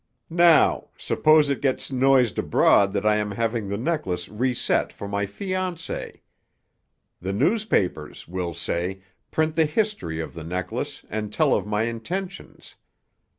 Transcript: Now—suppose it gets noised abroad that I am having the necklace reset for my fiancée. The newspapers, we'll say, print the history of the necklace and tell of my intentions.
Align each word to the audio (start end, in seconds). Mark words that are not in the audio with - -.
Now—suppose 0.31 1.51
it 1.51 1.61
gets 1.61 1.91
noised 1.91 2.39
abroad 2.39 2.91
that 2.93 3.05
I 3.05 3.17
am 3.17 3.29
having 3.29 3.69
the 3.69 3.77
necklace 3.77 4.29
reset 4.29 4.91
for 4.91 5.07
my 5.07 5.27
fiancée. 5.27 6.21
The 7.21 7.33
newspapers, 7.33 8.27
we'll 8.27 8.55
say, 8.55 9.03
print 9.29 9.55
the 9.55 9.65
history 9.67 10.19
of 10.19 10.33
the 10.33 10.43
necklace 10.43 11.05
and 11.07 11.31
tell 11.31 11.53
of 11.53 11.67
my 11.67 11.83
intentions. 11.83 12.77